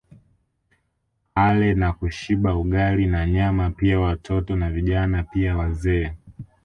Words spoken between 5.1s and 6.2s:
pia wazee